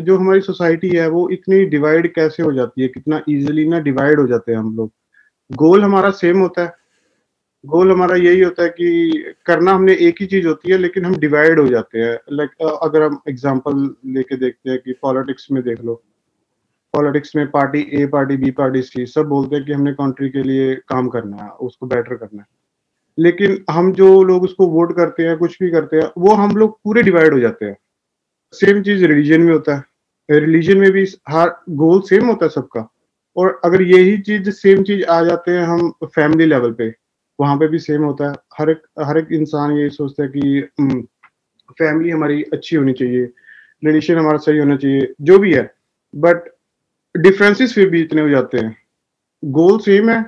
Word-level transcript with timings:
जो 0.00 0.18
हमारी 0.18 0.40
सोसाइटी 0.40 0.88
है, 0.88 1.08
वो 1.08 1.28
इतनी 1.28 1.64
डिवाइड 1.64 2.14
कैसे 2.14 2.42
हो 2.42 2.52
जाती 2.52 2.82
है? 2.82 2.88
कितना 2.88 3.20
इजीली 3.28 3.68
ना 3.68 3.80
डिवाइड 3.80 4.20
हो 4.20 4.26
जाते 4.26 4.52
हैं 4.52 4.58
हम 4.58 4.76
लोग। 4.76 4.92
गोल 5.52 5.82
हमारा 5.82 6.10
सेम 6.10 6.38
होता 6.38 6.64
है। 6.64 6.74
गोल 7.66 7.92
हमारा 7.92 8.16
यही 8.16 8.40
होता 8.40 8.62
है 8.62 8.68
कि 8.68 9.10
करना 9.46 9.72
हमने 9.72 9.92
एक 9.94 10.14
ही 10.20 10.26
चीज़ 10.26 10.46
होती 10.46 10.70
है, 10.70 10.78
लेकिन 10.78 11.04
हम 11.04 11.16
डिवाइड 11.16 11.60
हो 11.60 11.66
जाते 11.66 11.98
हैं। 11.98 12.18
लाइक 12.32 12.78
अगर 12.82 13.02
हम 13.02 13.20
एग्जांपल 13.28 13.94
लेके 14.06 14.36
देखते 14.36 14.70
हैं 14.70 14.78
कि 14.78 14.92
पॉलिटिक्स 14.92 15.48
में 15.52 15.62
देख 15.62 15.84
लो। 15.84 16.02
पॉलिटिक्स 16.92 17.36
में 17.36 17.50
party 17.50 17.88
A 17.92 18.06
party 18.06 18.36
B 18.36 18.50
party 18.50 18.82
C 18.82 19.06
सब 19.06 19.22
बोलते 19.22 19.56
हैं 19.56 19.64
कि 19.64 19.72
हमने 19.72 19.92
कंट्री 19.92 20.28
के 20.28 20.42
लिए 20.42 20.74
काम 20.74 21.08
करना 21.08 21.36
है, 21.36 21.50
उसको 21.50 21.86
बेटर 21.86 22.14
करना 22.14 22.42
है। 22.42 22.48
लेकिन 23.18 23.64
हम 23.70 23.92
जो 23.92 24.22
लोग 24.22 24.42
उसको 24.42 24.66
वोट 24.66 24.96
करते 24.96 25.22
हैं, 25.22 25.38
कुछ 25.38 25.58
भी 25.62 25.70
करते 25.70 25.96
हैं, 25.96 26.10
वो 26.18 26.34
हम 26.34 26.56
लोग 26.56 26.78
पूरे 26.84 27.02
डिवाइड 27.02 27.32
हो 27.32 27.38
जाते 27.38 27.64
हैं। 27.64 27.76
सेम 28.54 28.82
चीज़ 28.82 29.04
रिलीजन 29.04 29.40
में 29.40 29.52
होता 29.52 29.76
है। 29.76 30.38
रिलीजन 30.40 30.78
में 30.78 30.90
भी 30.92 31.04
हर 31.28 31.50
गोल 31.72 32.00
सेम 32.02 32.26
होता 32.26 32.46
है 32.46 32.50
सबका। 32.50 32.88
और 33.36 33.60
अगर 33.64 33.82
यही 33.82 34.16
चीज़ 34.18 34.50
सेम 34.50 34.82
चीज़ 34.82 35.04
आ 35.04 35.22
जाते 35.24 35.50
हैं 35.50 35.62
हम 35.62 35.90
फैमिली 36.04 36.46
लेवल 36.46 36.72
पे, 36.72 36.88
वहाँ 37.38 37.56
पे 37.56 37.68
भी 37.68 37.78
सेम 37.78 38.02
होता 38.02 38.28
है। 38.28 38.34
हर 38.58 38.70
एक 38.70 38.82
हर 39.02 39.18
एक 39.18 39.32
इंसान 39.32 39.72
यही 39.72 39.90
सोचता 39.90 40.22
है 40.22 40.28
कि 40.28 40.60
फैमिली 41.78 42.10
हमारी 42.10 42.42
अच्छी 42.52 42.76
होनी 42.76 42.92
चाहिए। 42.92 43.24
रिलेशन 43.82 44.18
हमारा 44.18 44.38
सही 44.38 44.58
होना 44.58 44.76
चाहिए। 44.76 45.12
जो 45.20 45.38
भी 45.38 45.52
है। 45.54 45.70
बट 46.14 46.44
डिफरेंसेस 47.14 47.74
फिर 47.74 47.88
भी 47.90 48.00
इतने 48.02 48.22
हो 48.22 48.28
जाते 48.28 48.58
हैं। 48.58 48.76
गोल 49.42 49.78
सेम 49.78 50.10
है 50.10 50.24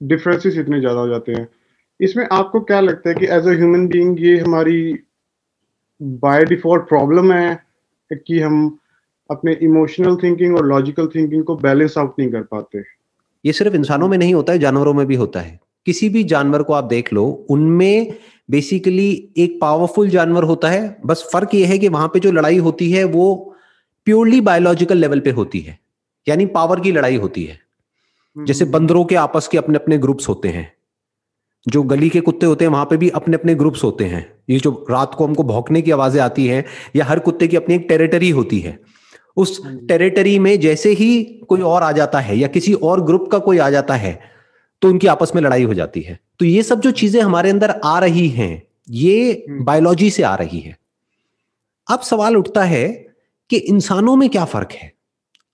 डिफरेंसेस 0.00 0.58
इतने 0.58 0.80
ज़्यादा 0.80 1.00
हो 1.00 1.08
जाते 1.08 1.32
हैं। 1.32 1.46
इसमें 2.00 2.26
आपको 2.32 2.60
क्या 2.60 2.80
लगता 2.80 3.08
है 3.08 3.14
कि 3.14 3.26
एज 3.26 3.46
अ 3.46 3.52
ह्यूमन 3.52 3.86
बीइंग 3.88 4.20
ये 4.20 4.36
हमारी 4.38 4.80
बाय 6.02 6.44
डिफ़ॉल्ट 6.44 6.82
प्रॉब्लम 6.82 7.32
है 7.32 7.62
कि 8.12 8.40
हम 8.40 8.78
अपने 9.30 9.52
इमोशनल 9.52 10.16
थिंकिंग 10.16 10.56
और 10.56 10.66
लॉजिकल 10.66 11.06
थिंकिंग 11.06 11.44
को 11.44 11.56
बैलेंस 11.56 11.98
आउट 11.98 12.14
नहीं 12.18 12.30
कर 12.30 12.42
पाते। 12.42 12.82
ये 13.44 13.52
सिर्फ़ 13.52 13.74
इंसानों 13.74 14.08
में 14.08 14.18
नहीं 14.18 14.34
होता 14.34 14.52
है 14.52 14.58
जानवरों 14.58 14.94
में 14.94 15.06
भी 15.06 15.14
होता 15.14 15.40
है। 15.40 15.60
किसी 15.86 16.08
भी 16.08 16.24
जानवर 16.24 16.62
को 16.62 16.72
आप 16.72 16.84
देख 16.84 17.12
लो 17.12 17.46
उनमें 17.50 18.14
बेसिकली 18.50 19.28
एक 19.36 19.58
पावरफुल 19.60 20.08
जानवर 20.08 20.42
होता 20.42 20.68
है। 20.68 21.00
बस 21.06 21.30
फ़र्क 21.32 21.54
ये 21.54 21.64
है 21.64 21.78
कि 21.78 21.88
वहाँ 21.88 22.08
पे 22.08 22.20
जो 22.20 22.32
लड़ाई 22.32 22.58
होती 22.58 22.90
है 22.90 23.04
वो 23.04 23.54
प्योरली 24.04 24.40
बायोलॉजिकल 24.40 24.98
लेवल 24.98 25.20
पे 25.20 25.30
होती 25.30 25.60
है। 25.60 25.78
यानी 26.28 26.46
पावर 26.46 26.80
की 26.80 26.92
लड़ाई 26.92 27.16
होती 27.16 27.44
है। 27.44 27.60
जैसे 28.38 28.64
हम्म। 28.64 28.72
बंदरों 28.72 29.04
के 29.04 29.14
आपस 29.14 29.48
के 29.48 29.58
अपने 29.58 29.78
अपने 29.78 29.98
ग्रुप्स 29.98 30.28
होते 30.28 30.48
हैं। 30.48 30.72
जो 31.68 31.82
गली 31.82 32.08
के 32.08 32.20
कुत्ते 32.20 32.46
होते 32.46 32.64
हैं 32.64 32.72
वहाँ 32.72 32.84
पे 32.84 32.96
भी 32.96 33.08
अपने 33.08 33.36
अपने 33.36 33.54
ग्रुप्स 33.54 33.84
होते 33.84 34.04
हैं। 34.04 34.32
ये 34.50 34.58
जो 34.58 34.86
रात 34.90 35.14
को 35.14 35.26
हमको 35.26 35.42
भौंकने 35.42 35.82
की 35.82 35.90
आवाज़ें 35.90 36.20
आती 36.22 36.46
हैं 36.46 36.64
या 36.96 37.04
हर 37.04 37.18
कुत्ते 37.18 37.48
की 37.48 37.56
अपनी 37.56 37.74
एक 37.74 37.86
टेरिटरी 37.88 38.30
होती 38.30 38.60
है। 38.60 38.78
उस 39.36 39.60
टेरिटरी 39.88 40.36
हाँ 40.36 40.42
में 40.44 40.58
जैसे 40.60 40.92
ही 40.92 41.22
कोई 41.48 41.60
और 41.60 41.82
आ 41.82 41.92
जाता 41.92 42.20
है 42.20 42.38
या 42.38 42.48
किसी 42.48 42.72
और 42.74 43.04
ग्रुप 43.04 43.28
का 43.32 43.38
कोई 43.38 43.58
आ 43.58 43.70
जाता 43.70 43.94
है 43.94 44.18
तो 44.82 44.88
उनकी 44.88 45.06
आपस 45.06 45.32
में 45.34 45.42
लड़ाई 45.42 45.62
हो 45.62 45.74
जाती 45.74 46.00
है। 46.00 46.18
तो 46.38 46.44
ये 46.44 46.62
सब 46.62 46.80
जो 46.80 46.90
चीज़ें 46.90 47.20
हमारे 47.22 47.50
अंदर 47.50 47.70
आ 47.84 47.98
रही 47.98 48.28
हैं 48.28 48.62
ये 48.90 49.44
बायोलॉजी 49.50 50.04
हम्म। 50.04 50.14
से 50.14 50.22
आ 50.22 50.34
रही 50.34 50.60
है। 50.60 50.76
अब 51.86 52.00
सवाल 52.00 52.36
उठता 52.36 52.64
है 52.64 52.88
कि 53.50 53.56
इंसानों 53.56 54.16
में 54.16 54.28
क्या 54.28 54.44
फ़र्क 54.44 54.72
है? 54.72 54.92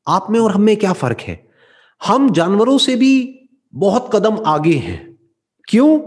आप 0.06 0.26
में 0.30 0.40
और 0.40 0.50
हम 0.50 0.62
में 0.62 0.76
क्या 0.76 0.92
फ़र्क 0.92 1.20
है? 1.20 1.46
हम 2.06 2.30
जानवरों 2.30 2.78
से 2.78 2.96
भी 2.96 3.12
बहुत 3.74 4.10
कदम 4.14 4.38
आगे 4.46 4.74
हैं। 4.74 5.15
क्यों? 5.68 5.98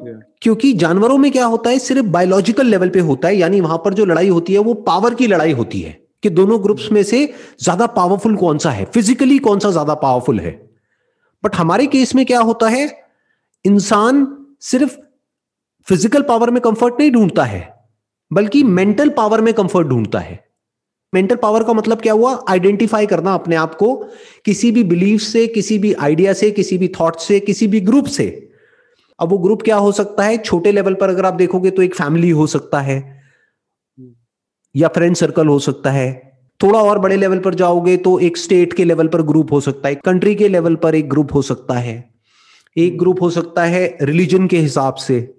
क्योंकि 0.41 0.71
जानवरों 0.73 1.17
में 1.17 1.31
क्या 1.31 1.45
होता 1.45 1.69
है 1.69 1.79
सिर्फ़ 1.79 2.05
बायोलॉजिकल 2.07 2.67
लेवल 2.67 2.89
पे 2.89 2.99
होता 3.01 3.27
है 3.27 3.35
यानी 3.35 3.59
वहाँ 3.61 3.77
पर 3.85 3.93
जो 3.93 4.05
लड़ाई 4.05 4.27
होती 4.29 4.53
है 4.53 4.59
वो 4.59 4.73
पावर 4.83 5.13
की 5.13 5.27
लड़ाई 5.27 5.51
होती 5.51 5.81
है 5.81 5.97
कि 6.23 6.29
दोनों 6.29 6.61
ग्रुप्स 6.63 6.91
में 6.91 7.01
से 7.03 7.25
ज़्यादा 7.61 7.87
पावरफुल 7.89 8.35
कौन 8.35 8.57
सा 8.57 8.71
है? 8.71 8.85
फिजिकली 8.85 9.37
कौन 9.39 9.59
सा 9.59 9.71
ज़्यादा 9.71 9.93
पावरफुल 9.95 10.39
है? 10.39 10.51
बट 11.43 11.55
हमारे 11.55 11.85
केस 11.87 12.15
में 12.15 12.25
क्या 12.25 12.39
होता 12.41 12.67
है 12.69 12.87
इंसान 13.65 14.27
सिर्फ़ 14.61 14.97
फ़िज़िकल 15.87 16.21
पावर 16.21 16.49
में 16.49 16.61
कंफर्ट 16.61 16.99
नहीं 16.99 17.11
ढूंढता 17.11 17.43
है 17.43 17.67
बल्कि 18.31 18.63
मेंटल 18.63 19.09
पावर 19.09 19.41
में 19.41 19.53
कंफर्ट 19.53 19.87
ढूंढता 19.87 20.19
है। 20.19 20.43
मेंटल 21.13 21.35
पावर 21.35 21.63
का 21.63 21.73
मतलब 21.73 22.01
क्या 22.01 22.13
हुआ? 22.13 22.33
आइडेंटिफाई 22.49 23.05
करना 23.05 23.33
अपने 23.33 23.55
आप 23.55 23.75
को 23.75 23.95
किसी 24.45 24.71
भी 24.71 24.83
बिलीफ 24.85 25.21
से 25.21 25.45
किसी 25.49 25.77
भी 25.79 25.93
आइडिया 25.95 26.33
से 26.33 26.51
किसी 26.51 26.77
भी 26.77 26.87
थॉट 26.99 27.19
से 27.19 27.39
किसी 27.41 27.67
भी 27.67 27.79
ग्रुप 27.81 28.05
से। 28.07 28.27
अब 29.19 29.29
वो 29.29 29.37
ग्रुप 29.37 29.61
क्या 29.61 29.75
हो 29.75 29.91
सकता 29.91 30.23
है? 30.23 30.37
छोटे 30.37 30.71
लेवल 30.71 30.93
पर 30.93 31.09
अगर 31.09 31.25
आप 31.25 31.33
देखोगे 31.33 31.71
तो 31.71 31.81
एक 31.81 31.95
फैमिली 31.95 32.29
हो 32.29 32.47
सकता 32.47 32.79
है। 32.79 33.23
या 34.75 34.87
फ्रेंड 34.87 35.15
सर्कल 35.15 35.47
हो 35.47 35.59
सकता 35.59 35.91
है। 35.91 36.39
थोड़ा 36.63 36.79
और 36.79 36.99
बड़े 36.99 37.15
लेवल 37.15 37.39
पर 37.39 37.55
जाओगे 37.55 37.97
तो 37.97 38.19
एक 38.19 38.37
स्टेट 38.37 38.73
के 38.73 38.83
लेवल 38.83 39.07
पर 39.07 39.21
ग्रुप 39.21 39.51
हो 39.51 39.61
सकता 39.61 39.89
है। 39.89 39.95
कंट्री 39.95 40.35
के 40.35 40.47
लेवल 40.47 40.75
पर 40.75 40.95
एक 40.95 41.09
ग्रुप 41.09 41.33
हो 41.33 41.41
सकता 41.41 41.73
है। 41.73 42.13
एक 42.77 42.97
ग्रुप 42.97 43.21
हो 43.21 43.29
सकता 43.29 43.63
है 43.65 43.97
रिलीजन 44.01 44.47
के 44.47 44.57
हिसाब 44.57 44.93
से। 44.95 45.35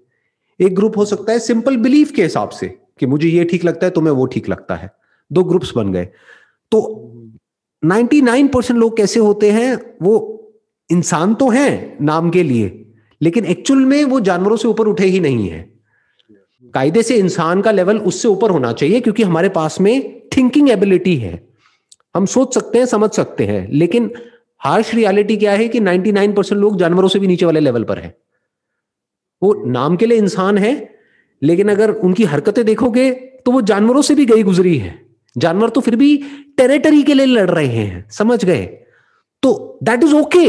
एक 0.60 0.74
ग्रुप 0.74 0.98
हो 0.98 1.04
सकता 1.04 1.32
है 1.32 1.38
सिंपल 1.38 1.76
बिलीफ 1.76 2.10
के 2.10 2.22
हिसाब 2.22 2.48
से 2.48 2.78
कि 2.98 3.06
मुझे 3.06 3.28
ये 3.28 3.44
ठीक 3.44 3.64
लगता 3.64 3.86
है 3.86 3.90
तुम्हें 3.90 4.14
वो 4.14 4.26
ठीक 4.26 4.48
लगता 4.48 4.74
है। 4.74 4.90
दो 5.32 5.44
ग्रुप्स 5.44 5.72
बन 5.76 5.92
गए। 5.92 6.04
तो 6.70 6.80
99 7.84 8.48
परसेंट 8.48 8.80
लोग 8.80 8.96
कैसे 8.96 9.20
होते 9.20 9.50
हैं? 9.50 9.96
वो 10.02 10.36
इंसान 10.90 11.34
तो 11.34 11.48
हैं 11.48 11.96
नाम 12.00 12.30
के 12.30 12.42
लिए। 12.42 12.79
लेकिन 13.22 13.44
एक्चुअल 13.44 13.80
में 13.80 14.04
वो 14.04 14.20
जानवरों 14.20 14.56
से 14.56 14.68
ऊपर 14.68 14.86
उठे 14.86 15.06
ही 15.06 15.20
नहीं 15.20 15.48
है। 15.48 15.60
कायदे 16.74 17.02
से 17.02 17.16
इंसान 17.16 17.62
का 17.62 17.70
लेवल 17.70 17.98
उससे 17.98 18.28
ऊपर 18.28 18.50
होना 18.50 18.72
चाहिए 18.72 19.00
क्योंकि 19.00 19.22
हमारे 19.22 19.48
पास 19.48 19.80
में 19.80 20.20
थिंकिंग 20.36 20.70
एबिलिटी 20.70 21.16
है। 21.16 21.48
हम 22.16 22.26
सोच 22.26 22.54
सकते 22.54 22.78
हैं, 22.78 22.86
समझ 22.86 23.10
सकते 23.10 23.44
हैं, 23.44 23.68
लेकिन 23.70 24.10
हार्श 24.60 24.94
रियलिटी 24.94 25.36
क्या 25.36 25.52
है 25.52 25.68
कि 25.68 25.80
99 25.80 26.34
परसेंट 26.34 26.60
लोग 26.60 26.78
जानवरों 26.78 27.08
से 27.08 27.18
भी 27.18 27.26
नीचे 27.26 27.46
वाले 27.46 27.60
लेवल 27.60 27.84
पर 27.84 27.98
है। 27.98 28.16
वो 29.42 29.52
नाम 29.66 29.96
के 29.96 30.06
लिए 30.06 30.18
इंसान 30.18 30.58
है, 30.58 30.94
लेकिन 31.42 31.68
अगर 31.68 31.90
उनकी 31.90 32.24
हरकतें 32.24 32.64
देखोगे 32.64 33.10
तो 33.46 33.52
वो 33.52 33.60
जानवरों 33.62 34.02
से 34.02 34.14
भी 34.14 34.26
गई 34.26 34.42
गुजरी 34.42 34.76
है। 34.78 34.94
जानवर 35.36 35.68
तो 35.68 35.80
फिर 35.80 35.96
भी 35.96 36.16
टेरिटरी 36.56 37.02
के 37.02 37.14
लिए 37.14 37.26
लड़ 37.26 37.50
रहे 37.50 37.66
हैं, 37.66 38.08
समझ 38.10 38.44
गए? 38.44 38.66
तो 39.42 39.78
दैट 39.82 40.04
इज़ 40.04 40.14
ओके 40.14 40.48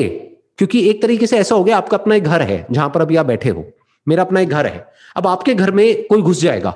क्योंकि 0.61 0.79
एक 0.89 1.01
तरीके 1.01 1.27
से 1.27 1.37
ऐसा 1.37 1.55
हो 1.55 1.63
गया, 1.63 1.77
आपका 1.77 1.97
अपना 1.97 2.15
एक 2.15 2.23
घर 2.23 2.41
है, 2.41 2.65
जहाँ 2.71 2.89
पर 2.89 3.01
अभी 3.01 3.15
आप 3.15 3.25
बैठे 3.25 3.49
हो। 3.49 3.63
मेरा 4.07 4.23
अपना 4.23 4.39
एक 4.39 4.49
घर 4.49 4.65
है। 4.65 4.85
अब 5.15 5.27
आपके 5.27 5.53
घर 5.55 5.71
में 5.71 6.07
कोई 6.07 6.21
घुस 6.21 6.41
जाएगा, 6.41 6.69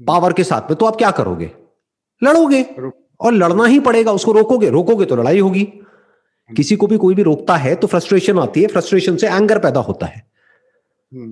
पावर 0.00 0.32
के 0.32 0.44
साथ 0.44 0.70
में 0.70 0.74
तो 0.74 0.86
आप 0.86 0.96
क्या 0.96 1.10
करोगे? 1.10 1.50
लड़ोगे, 2.22 2.62
और 3.20 3.32
लड़ना 3.32 3.64
ही 3.64 3.80
पड़ेगा, 3.80 4.12
उसको 4.12 4.32
रोकोगे 4.32 4.70
रोकोगे 4.70 5.04
तो 5.04 5.16
लड़ाई 5.16 5.40
होगी। 5.40 5.64
किसी 6.50 6.76
को 6.76 6.86
भी 6.86 6.96
कोई 6.96 7.14
भी 7.14 7.22
रोकता 7.22 7.56
है 7.56 7.74
तो 7.74 7.86
फ्रस्ट्रेशन 7.86 8.38
आती 8.38 8.62
है 8.62 8.68
फ्रस्ट्रेशन 8.68 9.16
से 9.16 9.26
एंगर 9.26 9.58
पैदा 9.58 9.80
होता 9.80 10.06
है। 10.06 10.26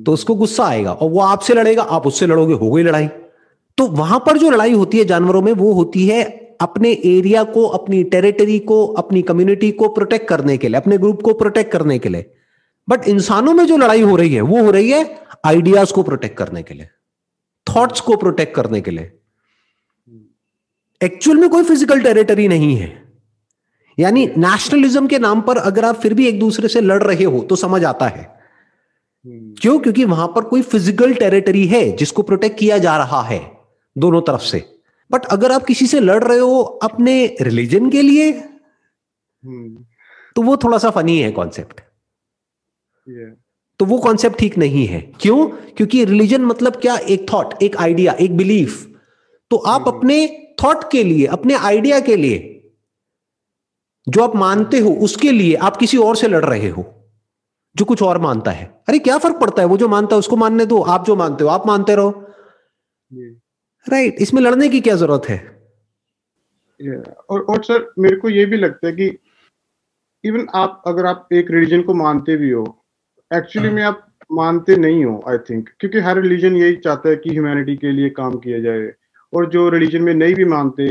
तो 0.05 0.13
उसको 0.13 0.35
गुस्सा 0.35 0.65
आएगा, 0.65 0.93
और 0.93 1.11
वो 1.11 1.21
आपसे 1.21 1.55
लड़ेगा, 1.55 1.83
आप 1.83 2.07
उससे 2.07 2.27
लड़ोगे, 2.27 2.55
हो 2.55 2.71
गई 2.71 2.83
लड़ाई। 2.83 3.09
तो 3.79 3.87
वहाँ 3.87 4.23
पर 4.27 4.39
जो 4.39 4.51
लड़ाई 4.51 4.73
होती 4.73 4.99
है, 4.99 5.05
जानवरों 5.05 5.43
में, 5.43 5.53
वो 5.53 5.73
होती 5.73 6.07
है 6.07 6.25
अपने 6.61 6.91
एरिया 7.07 7.43
को, 7.45 7.65
अपनी 7.65 8.03
टेरिटरी 8.05 8.59
को, 8.59 8.87
अपनी 8.87 9.23
कम्युनिटी 9.23 9.71
को 9.71 9.89
प्रोटेक्ट 9.89 10.29
करने 10.29 10.57
के 10.57 10.69
लिए, 10.69 10.77
अपने 10.77 10.99
ग्रुप 10.99 11.23
को 11.23 11.35
प्रोटेक्ट 11.35 11.73
करने 11.73 11.99
के 11.99 12.09
लिए। 12.09 12.31
बट 12.89 13.09
इंसानों 13.09 13.55
में 13.55 13.67
जो 13.67 13.77
लड़ाई 13.77 14.03
हो 14.03 14.17
रही 14.17 14.35
है, 14.35 14.41
वो 14.41 14.63
हो 14.65 14.71
रही 14.71 14.91
है 14.91 15.19
आइडियाज़ 15.47 15.93
को 15.93 16.03
प्रोटेक्ट 16.03 16.37
करने 16.39 16.63
के 16.63 16.75
लिए 16.75 16.89
थॉट्स 17.67 18.01
को 18.01 18.17
प्रोटेक्ट 18.17 18.55
करने 18.55 18.81
के 18.81 18.91
लिए। 18.91 19.13
एक्चुअल 21.01 21.37
में 21.37 21.49
कोई 21.51 21.65
फ़िज़िकल 21.65 22.01
टेरिटरी 22.01 22.47
नहीं 22.49 22.77
है। 22.77 22.93
यानी 23.99 24.27
नेशनलिज्म 24.29 25.07
के 25.07 25.19
नाम 25.19 25.41
पर 25.41 25.57
अगर 25.59 25.85
आप 25.85 25.97
फिर 25.97 26.15
भी 26.15 26.27
एक 26.29 26.39
दूसरे 26.41 26.69
से 26.69 26.81
लड़ 26.81 27.03
रहे 27.03 27.25
हो 27.25 27.41
तो 27.41 27.57
समझ 27.57 27.85
आता 27.85 28.07
है। 28.07 28.25
क्यों? 29.25 29.79
क्योंकि 29.79 30.05
वहाँ 30.05 30.27
पर 30.27 30.45
कोई 30.45 30.63
फ़िज़िकल 30.63 31.15
टेरिटरी 31.15 31.67
है 31.67 31.91
जिसको 31.93 32.23
प्रोटेक्ट 32.23 32.59
किया 32.59 32.79
जा 32.79 32.97
रहा 32.97 33.23
है, 33.23 33.41
दोनों 33.97 34.21
तरफ़ 34.21 34.43
से। 34.43 34.65
बट 35.11 35.25
अगर 35.27 35.53
आप 35.53 35.65
किसी 35.65 35.87
से 35.87 36.01
लड़ 36.01 36.23
रहे 36.25 36.39
हो 36.39 36.63
अपने 36.63 37.37
रिलीजन 37.41 37.91
के 37.91 38.03
लिए 38.03 38.31
हम्म। 38.31 39.85
तो 40.37 40.43
वो 40.43 40.57
थोड़ा 40.57 40.79
सा 40.79 40.91
फनी 40.91 41.19
है 41.19 41.31
कॉन्सेप्ट 41.33 41.81
तो 43.81 43.85
वो 43.85 43.99
कॉन्सेप्ट 43.99 44.39
ठीक 44.39 44.59
नहीं 44.59 44.87
है. 44.87 45.01
क्यों? 45.21 45.47
क्योंकि 45.47 46.05
रिलीजन 46.05 46.45
मतलब 46.45 46.77
क्या? 46.77 46.97
एक 46.97 47.27
थॉट 47.33 47.63
एक 47.63 47.77
आइडिया 47.77 48.13
एक 48.13 48.37
बिलीफ 48.37 48.85
तो 49.51 49.57
आप 49.57 49.81
हम्म। 49.81 49.97
अपने 49.97 50.55
थॉट 50.63 50.91
के 50.93 51.05
लिए 51.05 51.27
अपने 51.27 51.55
आइडिया 51.55 52.01
के 52.01 52.17
लिए 52.17 52.53
जो 54.09 54.23
आप 54.23 54.37
मानते 54.37 54.79
हो 54.79 54.91
उसके 55.05 55.33
लिए 55.33 55.55
आप 55.55 55.77
किसी 55.77 55.97
और 55.97 56.17
से 56.17 56.29
लड़ 56.29 56.45
रहे 56.45 56.69
हो 56.69 56.85
जो 57.77 57.85
कुछ 57.85 58.03
और 58.03 58.19
मानता 58.19 58.51
है. 58.51 58.65
अरे 58.89 58.99
क्या 58.99 59.19
फ़र्क 59.19 59.37
पड़ता 59.37 59.63
है? 59.63 59.69
वो 59.69 59.77
जो 59.77 59.89
मानता 59.89 60.15
है 60.17 60.19
उसको 60.19 60.37
मानने 60.37 60.67
दो 60.67 60.81
आप 60.81 61.07
जो 61.07 61.17
मानते 61.17 61.45
हो 61.45 61.51
आप 61.51 61.67
मानते 61.67 61.95
रहो. 61.97 62.11
राइट 63.87 64.09
right, 64.09 64.23
इसमें 64.23 64.43
लड़ने 64.43 64.69
की 64.69 64.81
क्या 64.81 64.95
ज़रूरत 64.97 65.29
है? 65.29 65.39
Yeah. 66.81 67.09
और 67.31 67.41
और 67.43 67.63
सर 67.65 67.93
मेरे 67.99 68.17
को 68.17 68.31
ये 68.31 68.45
भी 68.47 68.57
लगता 68.57 68.87
है 68.87 68.93
कि 68.93 69.07
इवन 70.25 70.47
आप 70.55 70.83
अगर 70.87 71.07
आप 71.07 71.29
एक 71.33 71.51
रिलीजन 71.51 71.83
को 71.83 71.95
मानते 71.95 72.37
भी 72.37 72.51
हो 72.51 72.65
एक्चुअली 73.31 73.69
में 73.69 73.83
आप 73.83 74.07
मानते 74.33 74.77
नहीं 74.77 75.05
हो 75.05 75.23
आई 75.29 75.39
थिंक 75.51 75.69
क्योंकि 75.81 75.99
हर 75.99 76.21
रिलीजन 76.21 76.57
यही 76.57 76.77
चाहता 76.77 77.09
है 77.09 77.17
कि 77.17 77.31
ह्यूमैनिटी 77.31 77.77
के 77.77 77.93
लिए 77.93 78.11
काम 78.11 78.37
किया 78.39 78.61
जाए। 78.61 78.93
और 79.33 79.49
जो 79.51 79.69
रिलीजन 79.69 80.03
में 80.03 80.15
नहीं 80.15 80.35
भी 80.35 80.45
मानते 80.45 80.87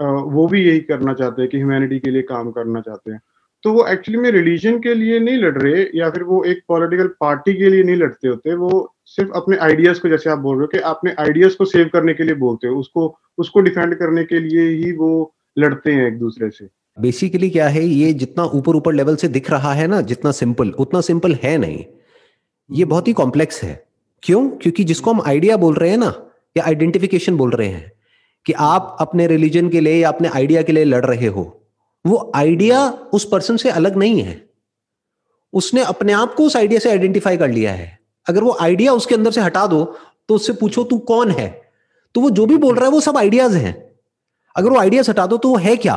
वो 0.00 0.46
भी 0.48 0.62
यही 0.66 0.80
करना 0.80 1.14
चाहते 1.14 1.42
हैं 1.42 1.50
कि 1.50 1.56
ह्यूमैनिटी 1.56 1.98
के 2.00 2.10
लिए 2.10 2.22
काम 2.22 2.50
करना 2.50 2.80
चाहते 2.80 3.12
हैं। 3.12 3.20
तो 3.66 3.72
वो 3.72 3.86
एक्चुअली 3.86 4.20
में 4.20 4.30
रिलीजन 4.30 4.78
के 4.78 4.94
लिए 4.94 5.18
नहीं 5.20 5.36
लड़ 5.36 5.62
रहे 5.62 5.86
या 5.94 6.10
फिर 6.10 6.22
वो 6.22 6.44
एक 6.44 6.60
पॉलिटिकल 6.68 7.06
पार्टी 7.06 7.54
के 7.54 7.70
लिए 7.70 7.82
नहीं 7.82 7.96
लड़ते 7.96 8.28
होते, 8.28 8.54
वो 8.54 8.94
सिर्फ़ 9.04 9.30
अपने 9.30 9.56
आइडियाज़ 9.56 10.00
को, 10.00 10.08
जैसे 10.08 10.30
आप 10.30 10.38
बोल 10.38 10.56
रहे 10.56 10.60
हो 10.60 10.66
कि 10.66 10.78
अपने 10.78 11.14
आइडियाज़ 11.18 11.56
को 11.56 11.64
सेव 11.64 11.90
करने 11.92 12.14
के 12.14 12.24
लिए 12.24 12.34
बोलते 12.34 12.68
हो, 12.68 12.76
उसको 12.76 13.18
उसको 13.38 13.60
डिफेंड 13.60 13.94
करने 13.94 14.24
के 14.24 14.40
लिए 14.40 14.68
ही 14.68 14.92
वो 14.92 15.34
लड़ते 15.58 15.92
हैं 15.92 16.06
एक 16.06 16.18
दूसरे 16.18 16.50
से। 16.50 16.68
बेसिकली 17.00 17.50
क्या 17.50 17.68
है, 17.68 17.84
ये 17.84 18.12
जितना 18.12 18.44
ऊपर 18.44 18.76
ऊपर 18.76 18.94
लेवल 18.94 19.16
से 19.16 19.28
दिख 19.28 19.50
रहा 19.50 19.72
है 19.72 19.86
ना, 19.86 20.00
जितना 20.00 20.30
सिंपल 20.30 20.70
उतना 20.70 21.00
सिंपल 21.00 21.34
है 21.34 21.58
नहीं। 21.58 21.84
ये 22.72 22.84
बहुत 22.84 23.08
ही 23.08 23.12
कॉम्प्लेक्स 23.12 23.62
है। 23.64 23.86
क्यों? 24.22 24.48
क्योंकि 24.48 24.84
जिसको 24.84 25.12
हम 25.12 25.22
आइडिया 25.26 25.56
बोल 25.56 25.74
रहे 25.74 25.90
हैं 25.90 25.98
ना, 25.98 26.30
या 26.56 26.64
आइडेंटिफिकेशन 26.64 27.36
बोल 27.36 27.50
रहे 27.50 27.68
हैं, 27.68 27.92
कि 28.46 28.52
आप 28.52 28.96
अपने 29.00 29.26
रिलीजन 29.26 29.68
के 29.68 29.80
लिए 29.80 29.94
या 29.94 30.08
अपने 30.08 30.28
आइडिया 30.28 30.62
के 30.62 30.72
लिए 30.72 30.84
लड़ 30.84 31.06
रहे 31.06 31.26
हो 31.26 31.62
वो 32.06 32.32
आइडिया 32.34 32.90
उस 32.90 33.28
पर्सन 33.28 33.56
से 33.56 33.70
अलग 33.70 33.96
नहीं 33.96 34.22
है। 34.22 34.50
उसने 35.52 35.82
अपने 35.82 36.12
आप 36.12 36.34
को 36.34 36.44
उस 36.44 36.56
आइडिया 36.56 36.80
से 36.80 36.90
आइडेंटिफाई 36.90 37.36
कर 37.36 37.50
लिया 37.50 37.72
है। 37.72 37.98
अगर 38.28 38.44
वो 38.44 38.56
आइडिया 38.60 38.92
उसके 38.92 39.14
अंदर 39.14 39.30
से 39.30 39.40
हटा 39.40 39.66
दो 39.66 39.98
तो 40.28 40.34
उससे 40.34 40.52
पूछो, 40.52 40.84
तू 40.84 40.98
कौन 40.98 41.30
है? 41.30 41.70
तो 42.14 42.20
वो 42.20 42.30
जो 42.30 42.46
भी 42.46 42.56
बोल 42.56 42.74
रहा 42.74 42.84
है, 42.84 42.90
वो 42.90 43.00
सब 43.00 43.16
आइडियाज़ 43.16 43.56
हैं। 43.56 43.90
अगर 44.56 44.70
वो 44.70 44.78
आइडियाज़ 44.78 45.10
हटा 45.10 45.26
दो 45.26 45.36
तो 45.36 45.48
वो 45.48 45.56
है 45.56 45.76
क्या? 45.76 45.96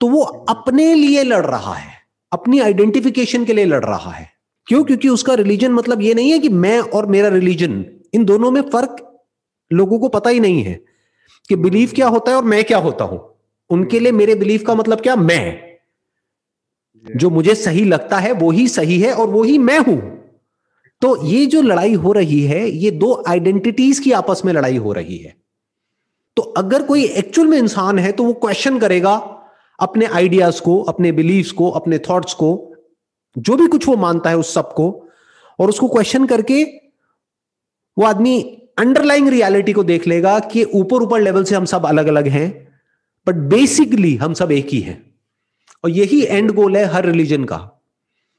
तो 0.00 0.08
वो 0.08 0.22
अपने 0.22 0.94
लिए 0.94 1.22
लड़ 1.22 1.46
रहा 1.46 1.74
है। 1.74 1.92
अपनी 2.32 2.60
आइडेंटिफिकेशन 2.60 3.44
के 3.44 3.52
लिए 3.52 3.64
लड़ 3.64 3.84
रहा 3.84 4.10
है। 4.10 4.28
क्यों? 4.66 4.84
क्योंकि 4.84 5.08
उसका 5.08 5.34
रिलीजन 5.34 5.72
मतलब 5.72 6.02
ये 6.02 6.14
नहीं 6.14 6.30
है 6.30 6.38
कि 6.38 6.48
मैं 6.48 6.80
और 6.80 7.06
मेरा 7.06 7.28
रिलीजन 7.28 7.84
इन 8.14 8.24
दोनों 8.24 8.50
में 8.50 8.62
फ़र्क 8.62 9.20
लोगों 9.72 9.98
को 9.98 10.08
पता 10.08 10.30
ही 10.30 10.40
नहीं 10.40 10.62
है 10.62 10.84
कि 11.48 11.56
बिलीव 11.56 11.92
क्या 11.94 12.08
होता 12.08 12.30
है 12.30 12.36
और 12.36 12.44
मैं 12.44 12.64
क्या 12.64 12.78
होता 12.78 13.04
हूँ। 13.04 13.33
उनके 13.70 14.00
लिए 14.00 14.12
मेरे 14.12 14.34
बिलीफ 14.34 14.64
का 14.66 14.74
मतलब 14.74 15.00
क्या? 15.00 15.16
मैं। 15.16 15.62
जो 17.04 17.30
मुझे 17.30 17.54
सही 17.54 17.84
लगता 17.84 18.18
है 18.18 18.32
वो 18.32 18.50
ही 18.50 18.66
सही 18.68 18.98
है 19.00 19.12
और 19.12 19.28
वो 19.28 19.42
ही 19.42 19.58
मैं 19.58 19.78
हूँ। 19.78 20.00
तो 21.02 21.16
ये 21.26 21.46
जो 21.46 21.62
लड़ाई 21.62 21.94
हो 21.94 22.12
रही 22.12 22.42
है 22.42 22.68
ये 22.70 22.90
दो 22.90 23.22
आइडेंटिटीज 23.28 23.98
की 23.98 24.12
आपस 24.12 24.42
में 24.44 24.52
लड़ाई 24.52 24.76
हो 24.76 24.92
रही 24.92 25.16
है। 25.16 25.34
तो 26.36 26.42
अगर 26.42 26.82
कोई 26.82 27.04
एक्चुअल 27.04 27.48
में 27.48 27.58
इंसान 27.58 27.98
है 27.98 28.12
तो 28.12 28.24
वो 28.24 28.32
क्वेश्चन 28.32 28.78
करेगा 28.78 29.14
अपने 29.78 30.06
आइडियाज़ 30.06 30.60
को 30.62 30.80
अपने 30.82 31.12
बिलीव्स 31.12 31.50
को 31.50 31.70
अपने 31.70 31.98
थॉट्स 31.98 32.34
को 32.34 32.50
जो 33.36 33.56
भी 33.56 33.66
कुछ 33.66 33.88
वो 33.88 33.96
मानता 33.96 34.30
है 34.30 34.36
उस 34.38 34.54
सबको 34.54 34.90
और 35.58 35.68
उसको 35.68 35.88
क्वेश्चन 35.88 36.26
करके 36.26 36.62
वो 37.96 38.04
आदमी 38.04 38.40
अंडरलाइंग 38.78 39.28
रियलिटी 39.28 39.72
को 39.72 39.84
देख 39.84 40.06
लेगा 40.06 40.38
कि 40.38 40.64
ऊपर 40.64 41.02
ऊपर 41.02 41.20
लेवल 41.20 41.44
से 41.44 41.54
हम 41.54 41.64
सब 41.64 41.86
अलग 41.86 42.06
अलग 42.06 42.28
हैं। 42.28 42.48
बट 43.26 43.34
बेसिकली 43.34 44.16
हम 44.16 44.32
सब 44.32 44.52
एक 44.52 44.66
ही 44.68 44.80
हैं। 44.80 45.14
और 45.84 45.90
यही 45.90 46.24
एंड 46.24 46.50
गोल 46.50 46.76
है 46.76 46.84
हर 46.84 47.04
रिलीजन 47.04 47.44
का। 47.44 47.82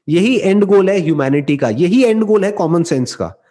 यही 0.08 0.40
एंड 0.40 0.64
गोल 0.64 0.90
है 0.90 1.00
ह्यूमैनिटी 1.00 1.56
का। 1.56 1.68
यही 1.68 2.04
एंड 2.04 2.22
गोल 2.22 2.44
है 2.44 2.52
कॉमन 2.52 2.82
सेंस 2.82 3.14
का। 3.14 3.42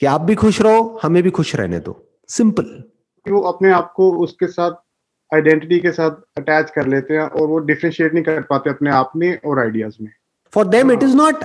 कि 0.00 0.06
आप 0.06 0.20
भी 0.20 0.34
खुश 0.34 0.62
रहो 0.62 1.00
हमें 1.02 1.22
भी 1.22 1.30
खुश 1.30 1.56
रहने 1.56 1.78
दो। 1.78 2.10
सिंपल 2.28 2.84
वो 3.28 3.40
अपने 3.40 3.72
आप 3.72 3.92
को 3.96 4.12
उसके 4.12 4.46
साथ 4.46 4.70
आइडेंटिटी 5.34 5.78
के 5.78 5.90
साथ 5.90 6.10
अटैच 6.10 6.70
कर 6.70 6.86
लेते 6.86 7.14
हैं 7.14 7.20
और 7.20 7.48
वो 7.48 7.58
डिफ्रेंशिएट 7.58 8.14
नहीं 8.14 8.24
कर 8.24 8.42
पाते 8.42 8.70
अपने 8.70 8.90
आप 8.90 9.12
में 9.16 9.40
और 9.46 9.58
आइडियाज़ 9.58 9.94
में। 10.00 10.12
For 10.52 10.66
them 10.66 10.92
it 10.92 11.02
is 11.02 11.16
not 11.16 11.44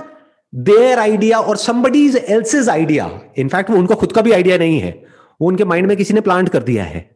their 0.54 0.98
idea 0.98 1.38
और 1.38 1.56
somebody's 1.56 2.16
else's 2.16 2.68
idea 2.68 3.20
in fact 3.38 3.70
वो 3.70 3.76
उनका 3.76 3.94
खुद 3.94 4.12
का 4.12 4.22
भी 4.22 4.32
आइडिया 4.32 4.58
नहीं 4.58 4.80
है। 4.80 5.04
वो 5.40 5.48
उनके 5.48 5.64
माइंड 5.64 5.86
में 5.88 5.96
किसी 5.96 6.14
ने 6.14 6.20
प्लांट 6.20 6.48
कर 6.48 6.62
दिया 6.62 6.84
है। 6.84 7.13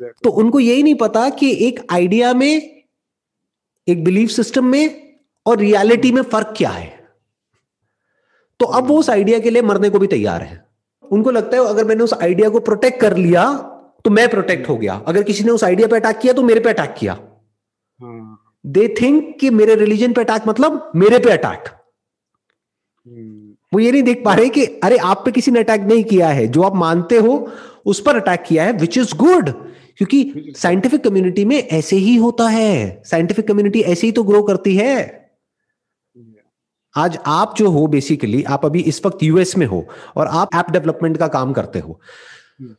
तो 0.00 0.30
उनको 0.30 0.60
यही 0.60 0.82
नहीं 0.82 0.94
पता 0.94 1.28
कि 1.30 1.50
एक 1.66 1.80
आइडिया 1.90 2.32
में 2.34 2.84
एक 3.88 4.04
बिलीफ 4.04 4.30
सिस्टम 4.30 4.64
में 4.64 5.16
और 5.46 5.58
रियलिटी 5.58 6.12
में 6.12 6.22
फ़र्क 6.22 6.54
क्या 6.56 6.70
है। 6.70 6.92
तो 8.60 8.66
अब 8.66 8.86
वो 8.86 8.98
उस 8.98 9.10
आइडिया 9.10 9.38
के 9.38 9.50
लिए 9.50 9.62
मरने 9.62 9.90
को 9.90 9.98
भी 9.98 10.06
तैयार 10.06 10.42
है। 10.42 10.62
उनको 11.04 11.30
लगता 11.30 11.56
है 11.56 11.66
अगर 11.66 11.84
मैंने 11.84 12.04
उस 12.04 12.14
आइडिया 12.14 12.48
को 12.48 12.60
प्रोटेक्ट 12.60 13.00
कर 13.00 13.16
लिया 13.16 13.52
तो 14.04 14.10
मैं 14.10 14.28
प्रोटेक्ट 14.28 14.68
हो 14.68 14.76
गया। 14.76 14.94
अगर 15.06 15.22
किसी 15.22 15.44
ने 15.44 15.50
उस 15.50 15.64
आइडिया 15.64 15.88
पे 15.88 15.96
अटैक 15.96 16.18
किया 16.18 16.32
तो 16.32 16.42
मेरे 16.42 16.60
पे 16.60 16.68
अटैक 16.70 16.94
किया। 16.98 17.14
दे 18.64 18.80
हाँ। 18.80 18.94
थिंक 19.00 19.36
कि 19.40 19.50
मेरे 19.50 19.74
रिलीजन 19.74 20.12
पे 20.12 20.20
अटैक 20.20 20.48
मतलब 20.48 20.90
मेरे 20.96 21.18
पे 21.18 21.30
अटैक 21.30 21.68
हम्म। 23.06 23.54
वो 23.72 23.80
ये 23.80 23.92
नहीं 23.92 24.02
देख 24.02 24.22
पा 24.24 24.34
रहे 24.34 24.48
कि 24.48 24.64
अरे 24.84 24.96
आप 24.98 25.22
पे 25.24 25.30
किसी 25.32 25.50
ने 25.50 25.60
अटैक 25.60 25.80
नहीं 25.82 26.04
किया 26.04 26.28
है। 26.28 26.46
जो 26.46 26.62
आप 26.62 26.74
मानते 26.76 27.16
हो 27.18 27.36
उस 27.86 28.00
पर 28.00 28.16
अटैक 28.16 28.42
किया 28.42 28.64
है 28.64 28.72
विच 28.72 28.98
इज़ 28.98 29.14
गुड 29.16 29.52
क्योंकि 29.98 30.52
साइंटिफिक 30.56 31.04
कम्युनिटी 31.04 31.44
में 31.44 31.56
ऐसे 31.56 31.96
ही 31.96 32.16
होता 32.16 32.48
है। 32.48 33.02
साइंटिफिक 33.06 33.48
कम्युनिटी 33.48 33.80
ऐसे 33.80 34.06
ही 34.06 34.12
तो 34.12 34.22
ग्रो 34.22 34.42
करती 34.42 34.76
है। 34.76 35.24
आज 36.94 37.18
आप 37.26 37.54
जो 37.58 37.70
हो 37.70 37.86
बेसिकली 37.86 38.42
आप 38.42 38.64
अभी 38.66 38.80
इस 38.80 39.00
वक्त 39.06 39.22
यूएस 39.22 39.56
में 39.58 39.66
हो 39.66 39.86
और 40.16 40.26
आप 40.26 40.48
ऐप 40.54 40.70
डेवलपमेंट 40.70 41.16
का 41.16 41.28
काम 41.28 41.52
करते 41.52 41.78
हो। 41.78 42.00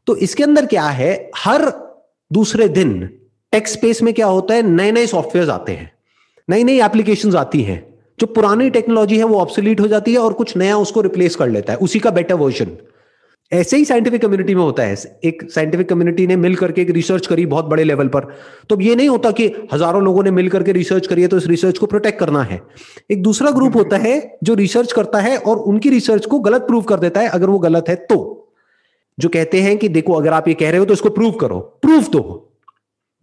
तो 0.08 0.16
इसके 0.16 0.44
अंदर 0.44 0.66
क्या 0.66 0.84
है? 0.84 1.32
हर 1.36 1.72
दूसरे 2.32 2.68
दिन 2.68 3.08
टेक्स 3.52 3.74
स्पेस 3.74 4.02
में 4.02 4.14
क्या 4.14 4.28
होता 4.28 4.54
है? 4.54 4.62
नए 4.62 4.92
नए 4.92 5.08
सॉफ्टवेयर 5.08 5.50
आते 5.50 5.72
हैं। 5.72 5.92
नई 6.50 6.64
नई 6.64 6.80
एप्लीकेशन 6.82 7.36
आती 7.36 7.62
हैं। 7.64 7.84
जो 8.20 8.28
पुरानी 8.28 8.70
टेक्नोलॉजी 8.70 9.18
है 9.18 9.24
वो 9.24 9.40
ऑब्सोलीट 9.40 9.80
हो 9.80 9.88
जाती 9.88 10.14
है 10.14 10.20
और 10.20 10.34
कुछ 10.34 10.56
नया 10.58 10.78
उसको 10.78 11.02
रिप्लेस 11.02 11.36
कर 11.36 11.50
लेता 11.50 11.74
है। 11.74 11.80
उसी 11.80 12.00
का 12.00 12.12
बेटर 12.12 12.36
वर्जन 12.36 12.78
ऐसे 13.52 13.78
ही 13.78 13.86
साइंटिफिक 13.86 14.22
कम्युनिटी 14.22 14.56
में 14.56 14.62
होता 14.62 14.84
है। 14.84 14.96
एक 15.24 15.44
साइंटिफिक 15.52 15.90
कम्युनिटी 15.90 16.26
ने 16.28 16.36
मिल 16.36 16.56
करके 16.56 16.82
एक 16.82 16.90
रिसर्च 16.90 17.28
करी 17.28 17.46
बहुत 17.46 17.66
बड़े 17.66 17.84
लेवल 17.84 18.08
पर। 18.08 18.28
तो 18.70 18.80
ये 18.82 18.96
नहीं 18.96 19.10
होता 19.10 19.32
कि 19.32 19.46
हज़ारों 19.74 20.02
लोगों 20.04 20.24
ने 20.24 20.32
मिल 20.32 20.50
करके 20.50 20.72
रिसर्च 20.72 21.08
करी 21.08 21.22
है 21.22 21.28
तो 21.28 21.38
इस 21.38 21.48
रिसर्च 21.48 21.78
को 21.78 21.86
प्रोटेक्ट 21.86 22.20
करना 22.20 22.42
है। 22.44 22.62
एक 23.12 23.22
दूसरा 23.24 23.52
ग्रुप 23.52 23.76
होता 23.76 23.98
है 23.98 24.38
जो 24.44 24.54
रिसर्च 24.54 24.92
करता 24.92 25.20
है 25.20 25.38
और 25.38 25.58
उनकी 25.58 25.90
रिसर्च 25.90 26.26
को 26.26 26.40
गलत 26.40 26.62
प्रूव 26.62 26.82
कर 26.84 27.00
देता 27.00 27.22
है 27.22 27.30
अगर 27.30 27.50
वो 27.50 27.60
गलत 27.60 27.90
है 27.90 27.96
तो। 28.06 28.18
जो 29.18 29.30
कहते 29.30 29.62
हैं 29.62 29.78
कि 29.78 29.90
देखो 29.90 30.14
अगर 30.14 30.34
आप 30.34 30.48
ये 30.48 30.54
कह 30.54 30.70
रहे 30.70 30.80
हो 30.80 30.86
तो 30.86 30.94
इसको 30.94 31.10
प्रूव 31.12 31.32
करो। 31.36 31.60
प्रूव 31.82 32.08
दो 32.12 32.52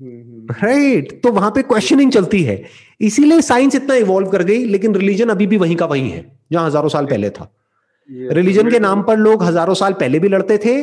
राइट 0.01 1.05
right. 1.05 1.23
तो 1.23 1.33
वहाँ 1.33 1.51
पे 1.51 1.63
क्वेश्चनिंग 1.63 2.13
चलती 2.13 2.43
है। 2.43 2.63
इसीलिए 3.01 3.41
साइंस 3.43 3.75
इतना 3.75 3.95
इवॉल्व 3.97 4.29
कर 4.29 4.43
गई 4.43 4.65
लेकिन 4.67 4.95
रिलीजन 4.95 5.29
अभी 5.29 5.47
भी 5.47 5.57
वहीं 5.57 5.77
का 5.77 5.87
वहीं 5.87 6.11
है 6.11 6.25
जहाँ 6.53 6.67
हज़ारों 6.67 6.89
साल 6.89 7.07
पहले 7.07 7.31
था। 7.31 7.53
रिलीजन 8.09 8.71
के 8.71 8.79
नाम 8.79 9.03
पर 9.03 9.17
लोग 9.17 9.43
हज़ारों 9.43 9.75
साल 9.75 9.93
पहले 9.93 10.19
भी 10.19 10.29
लड़ते 10.29 10.59
थे 10.59 10.75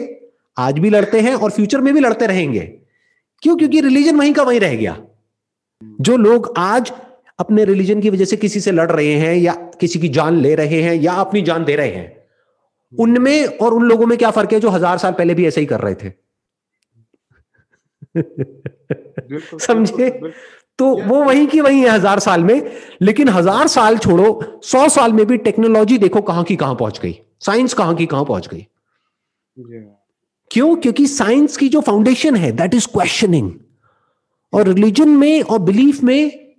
आज 0.58 0.80
भी 0.80 0.90
लड़ते 0.90 1.20
हैं 1.20 1.34
और 1.36 1.52
फ्यूचर 1.52 1.82
में 1.82 1.94
भी 1.94 2.00
लड़ते 2.00 2.28
रहेंगे। 2.28 2.60
क्यों? 3.44 3.56
क्योंकि 3.58 3.82
रिलीजन 3.82 4.16
वहीं 4.16 4.34
का 4.34 4.44
वहीं 4.44 4.60
रह 4.60 4.76
गया। 4.76 4.98
जो 6.02 6.18
लोग 6.18 6.54
आज 6.58 6.92
अपने 7.40 7.66
रिलीजन 7.66 8.02
की 8.02 8.10
वजह 8.10 8.26
से 8.26 8.38
किसी 8.38 8.60
से 8.60 8.72
लड़ 8.72 8.92
रहे 8.92 9.14
हैं 9.14 9.36
या 9.36 9.54
किसी 9.82 10.00
की 10.00 10.10
जान 10.10 10.38
ले 10.38 10.56
रहे 10.56 10.82
हैं 10.82 10.96
या 10.96 11.14
अपनी 11.14 11.42
जान 11.42 11.66
दे 11.66 11.76
रहे 11.76 11.90
हैं 11.90 12.18
उनमें 12.94 13.46
और 13.58 13.74
उन 13.74 13.84
लोगों 13.84 14.06
में 14.06 14.18
क्या 14.18 14.32
फ़र्क 14.32 14.54
है 14.54 14.60
जो 14.60 14.70
हज़ार 14.70 14.98
साल 14.98 15.12
पहले 15.12 15.34
भी 15.34 15.48
ऐसे 15.48 15.62
ही 15.62 15.68
कर 15.68 15.80
रहे 15.82 15.96
थे? 15.96 16.12
समझे? 19.60 20.10
तो 20.80 21.04
वो 21.04 21.24
वहीं 21.24 21.48
की 21.48 21.62
वही 21.62 21.82
है 21.82 21.90
हज़ार 21.90 22.20
साल 22.20 22.44
में 22.44 22.72
लेकिन 23.02 23.30
हज़ार 23.30 23.68
साल 23.68 23.98
छोड़ो 23.98 24.60
सौ 24.64 24.90
साल 24.90 25.14
में 25.14 25.26
भी 25.26 25.38
टेक्नोलॉजी 25.38 25.98
देखो 25.98 26.22
कहाँ 26.22 26.44
की 26.44 26.56
कहाँ 26.56 26.76
पहुँच 26.76 27.00
गई 27.00 27.22
साइंस 27.40 27.74
कहाँ 27.74 27.96
की 27.96 28.06
कहाँ 28.06 28.26
पहुँच 28.26 28.48
गई। 28.48 28.68
क्यों? 30.52 30.76
क्योंकि 30.76 31.08
साइंस 31.08 31.58
की 31.58 31.70
जो 31.70 31.82
फाउंडेशन 31.82 32.36
है 32.36 32.52
दैट 32.52 32.74
इज़ 32.74 32.88
क्वेश्चनिंग 32.88 33.52
और 34.54 34.68
रिलीजन 34.68 35.10
में 35.10 35.42
और 35.42 35.60
बिलीफ 35.60 36.04
में 36.04 36.56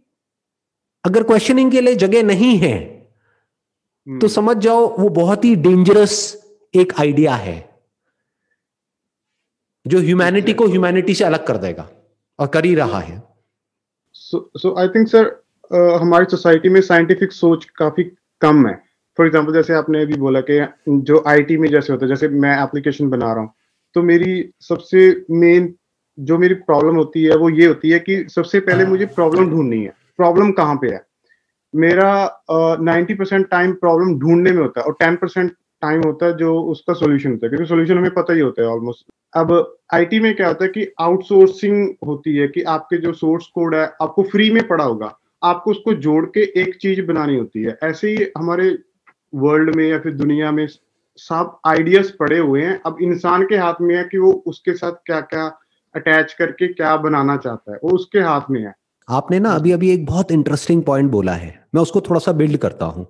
अगर 1.04 1.22
क्वेश्चनिंग 1.22 1.72
के 1.72 1.80
लिए 1.80 1.94
जगह 1.94 2.22
नहीं 2.22 2.58
है 2.58 2.78
तो 4.08 4.16
hmm. 4.16 4.34
समझ 4.34 4.56
जाओ 4.56 4.96
वो 4.98 5.08
बहुत 5.08 5.44
ही 5.44 5.56
डेंजरस 5.56 6.42
एक 6.74 6.92
आइडिया 7.00 7.34
है 7.34 7.80
जो 9.86 9.98
ह्यूमैनिटी 9.98 10.52
को 10.52 10.66
ह्यूमैनिटी 10.66 11.14
से 11.14 11.24
अलग 11.24 11.46
कर 11.46 11.56
देगा 11.56 11.88
और 12.38 12.46
कर 12.46 12.64
ही 12.64 12.74
रहा 12.74 13.00
है। 13.00 13.29
सो 14.32 14.74
आई 14.78 14.88
थिंक 14.88 15.08
सर 15.08 15.30
हमारी 16.00 16.24
सोसाइटी 16.30 16.68
में 16.68 16.80
साइंटिफिक 16.82 17.32
सोच 17.32 17.64
काफ़ी 17.78 18.04
कम 18.42 18.66
है। 18.66 18.74
फॉर 19.18 19.26
एग्ज़ाम्पल 19.26 19.52
जैसे 19.52 19.74
आपने 19.74 20.02
अभी 20.02 20.14
बोला 20.18 20.40
कि 20.50 20.60
जो 20.88 21.22
आईटी 21.28 21.56
में 21.56 21.68
जैसे 21.70 21.92
होता 21.92 22.04
है 22.04 22.08
जैसे 22.08 22.28
मैं 22.28 22.56
एप्लीकेशन 22.62 23.08
बना 23.10 23.32
रहा 23.32 23.42
हूँ 23.42 23.52
तो 23.96 24.02
मेरी 24.02 24.50
सबसे 24.60 25.00
मेन 25.32 25.74
जो 26.18 26.38
मेरी 26.38 26.54
प्रॉब्लम 26.54 26.96
होती 26.96 27.24
है 27.24 27.36
वो 27.36 27.50
ये 27.50 27.66
होती 27.66 27.90
है 27.90 27.98
कि 27.98 28.24
सबसे 28.30 28.60
पहले 28.60 28.84
मुझे 28.86 29.06
प्रॉब्लम 29.06 29.50
ढूंढनी 29.50 29.82
है। 29.82 29.92
प्रॉब्लम 30.16 30.50
कहाँ 30.52 30.74
पे 30.76 30.88
है? 30.88 31.04
मेरा 31.74 32.44
नाइन्टी 32.80 33.14
परसेंट 33.14 33.48
टाइम 33.48 33.72
प्रॉब्लम 33.74 34.18
ढूँढने 34.18 34.52
में 34.52 34.62
होता 34.62 34.80
है 34.80 34.86
और 34.86 34.92
टेन 35.00 35.16
परसेंट 35.16 35.52
टाइम 35.82 36.02
होता 36.06 36.26
है 36.26 36.36
जो 36.36 36.54
उसका 36.62 36.94
सोल्यूशन 36.94 37.30
होता 37.30 37.46
है 37.46 37.50
क्योंकि 37.50 37.68
सोल्यूशन 37.68 37.98
हमें 37.98 38.14
पता 38.14 38.32
ही 38.32 38.40
होता 38.40 38.62
है 38.62 38.68
ऑलमोस्ट 38.68 39.04
अब 39.34 39.76
आईटी 39.94 40.20
में 40.20 40.36
क्या 40.36 40.48
होता 40.48 40.64
है 40.64 40.70
कि 40.70 40.92
आउटसोर्सिंग 41.00 41.94
होती 42.06 42.36
है 42.36 42.48
कि 42.48 42.62
आपके 42.62 42.96
जो 42.96 43.12
सोर्स 43.12 43.46
कोड 43.46 43.74
है 43.74 43.92
आपको 44.02 44.22
फ्री 44.22 44.50
में 44.50 44.68
पड़ा 44.68 44.84
होगा। 44.84 45.18
आपको 45.42 45.70
उसको 45.70 45.94
जोड़ 45.94 46.26
के 46.26 46.40
एक 46.60 46.76
चीज़ 46.76 47.02
बनानी 47.02 47.36
होती 47.36 47.62
है। 47.62 47.78
ऐसे 47.82 48.10
ही 48.10 48.26
हमारे 48.38 48.78
वर्ल्ड 49.34 49.74
में 49.74 49.88
या 49.88 49.98
फिर 49.98 50.12
दुनिया 50.12 50.50
में 50.50 50.66
सब 51.16 51.58
आइडियाज़ 51.66 52.12
पड़े 52.20 52.38
हुए 52.38 52.62
हैं। 52.62 52.80
अब 52.86 52.96
इंसान 53.02 53.42
के 53.42 53.56
हाथ 53.56 53.74
में 53.80 53.96
है 53.96 54.04
कि 54.04 54.18
वो 54.18 54.32
उसके 54.46 54.72
साथ 54.72 54.92
क्या 54.92 55.20
क्या 55.20 55.58
अटैच 55.96 56.32
करके 56.32 56.72
क्या 56.72 56.96
बनाना 56.96 57.36
चाहता 57.36 57.72
है। 57.72 57.78
वो 57.84 57.90
उसके 57.90 58.18
हाथ 58.18 58.40
में 58.50 58.60
है। 58.60 58.74
आपने 59.10 59.40
ना 59.40 59.50
अभी 59.50 59.72
अभी 59.72 59.90
एक 59.90 60.06
बहुत 60.06 60.32
इंटरेस्टिंग 60.32 60.82
पॉइंट 60.82 61.10
बोला 61.10 61.32
है। 61.32 61.66
मैं 61.74 61.82
उसको 61.82 62.00
थोड़ा 62.00 62.20
सा 62.20 62.32
बिल्ड 62.32 62.56
करता 62.56 62.86
हूँ। 62.86 63.06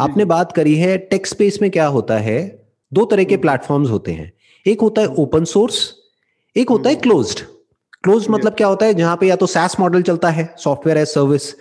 आपने 0.00 0.24
बात 0.24 0.52
करी 0.52 0.74
है 0.74 0.98
टेक 0.98 1.26
स्पेस 1.26 1.58
में 1.62 1.70
क्या 1.70 1.86
होता 1.86 2.18
है? 2.18 2.68
दो 2.92 3.04
तरह 3.04 3.24
के 3.24 3.36
प्लेटफॉर्म्स 3.36 3.86
हम्म। 3.86 3.92
होते 3.92 4.12
हैं। 4.12 4.32
एक 4.66 4.80
होता 4.80 5.02
है 5.02 5.08
ओपन 5.18 5.44
सोर्स 5.44 5.78
एक 6.56 6.70
होता 6.70 6.90
है 6.90 6.96
क्लोज्ड 6.96 7.40
क्लोज 8.04 8.26
मतलब 8.30 8.54
क्या 8.54 8.66
होता 8.66 8.86
है? 8.86 8.94
जहाँ 8.94 9.16
पे 9.16 9.26
या 9.26 9.36
तो 9.36 9.46
सैस 9.46 9.76
मॉडल 9.80 10.02
चलता 10.02 10.28
है 10.30 10.54
सॉफ्टवेयर 10.58 10.98
एज 10.98 11.06
सर्विस 11.08 11.54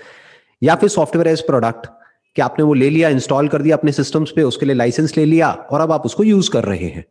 या 0.61 0.75
फिर 0.75 0.89
सॉफ्टवेयर 0.89 1.27
एज 1.27 1.41
प्रोडक्ट 1.41 1.87
कि 2.35 2.41
आपने 2.41 2.65
वो 2.65 2.73
ले 2.73 2.89
लिया 2.89 3.09
इंस्टॉल 3.09 3.47
कर 3.47 3.61
दिया 3.61 3.75
अपने 3.77 3.91
सिस्टम्स 3.91 4.31
पे 4.31 4.43
उसके 4.43 4.65
लिए 4.65 4.75
लाइसेंस 4.75 5.15
ले 5.17 5.25
लिया 5.25 5.51
और 5.51 5.81
अब 5.81 5.91
आप 5.91 6.05
उसको 6.05 6.23
यूज़ 6.23 6.49
कर 6.51 6.63
रहे 6.63 6.87
हैं। 6.87 7.05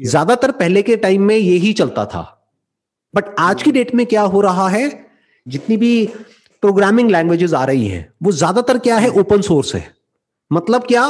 ज़्यादातर 0.00 0.50
पहले 0.52 0.82
के 0.82 0.96
टाइम 0.96 1.22
में 1.22 1.36
यही 1.36 1.72
चलता 1.72 2.04
था। 2.06 2.22
बट 3.14 3.34
आज 3.38 3.62
की 3.62 3.72
डेट 3.72 3.94
में 3.94 4.04
क्या 4.06 4.22
हो 4.22 4.40
रहा 4.40 4.68
है? 4.68 4.88
जितनी 5.46 5.76
भी 5.76 6.06
प्रोग्रामिंग 6.62 7.10
लैंग्वेजेस 7.10 7.54
आ 7.54 7.64
रही 7.64 7.86
हैं 7.86 8.08
वो 8.22 8.32
ज़्यादातर 8.32 8.78
क्या 8.78 8.96
है? 8.96 9.08
ओपन 9.10 9.40
सोर्स 9.42 9.74
है। 9.74 9.86
मतलब 10.50 10.86
क्या? 10.86 11.08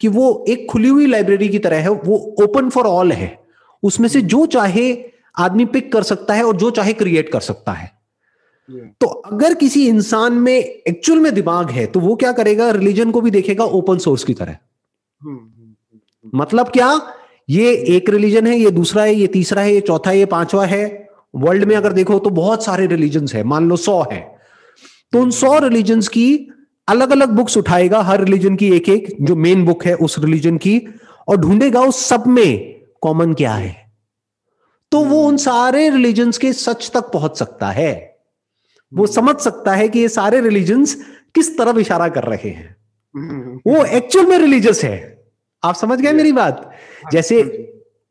कि 0.00 0.08
वो 0.08 0.44
एक 0.48 0.66
खुली 0.70 0.88
हुई 0.88 1.06
लाइब्रेरी 1.06 1.48
की 1.48 1.58
तरह 1.58 1.80
है 1.80 1.88
वो 1.90 2.16
ओपन 2.42 2.68
फॉर 2.70 2.86
ऑल 2.86 3.12
है। 3.12 3.38
उसमें 3.82 4.08
से 4.08 4.20
जो 4.22 4.46
चाहे 4.46 5.04
आदमी 5.38 5.64
पिक 5.64 5.92
कर 5.92 6.02
सकता 6.02 6.34
है 6.34 6.44
और 6.44 6.56
जो 6.56 6.70
चाहे 6.70 6.92
क्रिएट 6.92 7.32
कर 7.32 7.40
सकता 7.40 7.72
है। 7.72 7.90
तो 9.00 9.06
अगर 9.06 9.54
किसी 9.54 9.86
इंसान 9.88 10.32
में 10.32 10.58
एक्चुअल 10.58 11.18
में 11.20 11.34
दिमाग 11.34 11.70
है 11.70 11.86
तो 11.86 12.00
वो 12.00 12.14
क्या 12.16 12.32
करेगा? 12.32 12.70
रिलीजन 12.70 13.10
को 13.10 13.20
भी 13.20 13.30
देखेगा 13.30 13.64
ओपन 13.64 13.98
सोर्स 13.98 14.24
की 14.24 14.34
तरह। 14.34 14.56
हम्म, 15.20 15.34
हम्म, 15.34 15.74
हम्म, 15.94 16.30
मतलब 16.34 16.68
क्या? 16.68 17.14
ये 17.50 17.72
एक 17.88 18.08
रिलीजन 18.10 18.46
है 18.46 18.58
ये 18.58 18.70
दूसरा 18.70 19.02
है 19.02 19.14
ये 19.14 19.26
तीसरा 19.26 19.62
है 19.62 19.74
ये 19.74 19.80
चौथा 19.80 20.10
है 20.10 20.18
ये 20.18 20.26
पांचवा 20.26 20.66
है। 20.66 21.08
वर्ल्ड 21.34 21.64
में 21.64 21.76
अगर 21.76 21.92
देखो 21.92 22.18
तो 22.18 22.30
बहुत 22.30 22.64
सारे 22.64 22.86
रिलीजन 22.86 23.26
है 23.34 23.42
मान 23.44 23.68
लो 23.68 23.76
सौ 23.76 24.02
है। 24.12 24.20
तो 25.12 25.20
उन 25.22 25.30
सौ 25.30 25.58
रिलीजन 25.58 26.00
की 26.00 26.48
अलग 26.88 27.10
अलग 27.10 27.28
बुक्स 27.28 27.56
उठाएगा 27.56 28.00
हर 28.00 28.24
रिलीजन 28.24 28.56
की 28.56 28.70
एक 28.72 28.88
एक 28.88 29.16
जो 29.20 29.36
मेन 29.36 29.64
बुक 29.64 29.84
है 29.84 29.94
उस 29.94 30.18
रिलीजन 30.18 30.56
की 30.56 30.80
और 31.28 31.36
ढूंढेगा 31.36 31.80
उस 31.80 31.96
सब 32.06 32.26
में 32.26 32.81
कॉमन 33.02 33.34
क्या 33.34 33.54
है? 33.54 33.92
तो 34.92 35.00
वो 35.00 35.26
उन 35.26 35.36
सारे 35.36 35.90
रिलीजन्स 35.90 36.38
के 36.38 36.52
सच 36.52 36.90
तक 36.94 37.00
पहुँच 37.00 37.38
सकता 37.38 37.70
है। 37.70 38.18
वो 38.94 39.06
समझ 39.06 39.36
सकता 39.36 39.74
है 39.74 39.88
कि 39.88 39.98
ये 39.98 40.08
सारे 40.08 40.40
रिलीजन्स 40.40 40.94
किस 41.34 41.58
तरफ़ 41.58 41.78
इशारा 41.78 42.08
कर 42.08 42.24
रहे 42.24 42.48
हैं। 42.48 42.76
वो 43.66 43.84
एक्चुअल 43.84 44.26
में 44.26 44.38
रिलीजियस 44.38 44.84
है। 44.84 45.24
आप 45.64 45.74
समझ 45.74 46.00
गए 46.00 46.12
मेरी 46.12 46.32
बात? 46.32 46.70
जैसे 47.12 47.42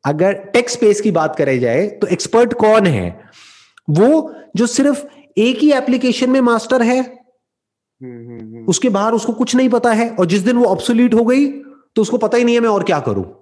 अगर 0.05 0.33
टेक्स्ट 0.33 0.77
स्पेस 0.77 1.01
की 1.01 1.11
बात 1.11 1.35
करे 1.35 1.59
जाए 1.59 1.87
तो 1.87 2.07
एक्सपर्ट 2.07 2.53
कौन 2.53 2.87
है? 2.87 3.23
वो 3.89 4.33
जो 4.55 4.67
सिर्फ़ 4.67 5.05
एक 5.37 5.57
ही 5.57 5.71
एप्लीकेशन 5.71 6.29
में 6.29 6.41
मास्टर 6.41 6.81
है। 6.81 7.01
उसके 8.67 8.89
बाहर 8.89 9.13
उसको 9.13 9.33
कुछ 9.33 9.55
नहीं 9.55 9.69
पता 9.69 9.91
है 9.91 10.09
और 10.09 10.25
जिस 10.25 10.41
दिन 10.41 10.57
वो 10.57 10.65
ऑब्सोल्यूट 10.65 11.13
हो 11.13 11.25
गई 11.25 11.47
तो 11.47 12.01
उसको 12.01 12.17
पता 12.17 12.37
ही 12.37 12.43
नहीं 12.43 12.55
है 12.55 12.61
मैं 12.61 12.69
और 12.69 12.83
क्या 12.83 12.99
करूँ। 12.99 13.40